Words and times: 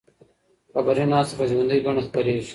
خبري 0.73 1.05
ناسته 1.11 1.33
په 1.39 1.43
ژوندۍ 1.49 1.79
بڼه 1.85 2.01
خپریږي. 2.07 2.49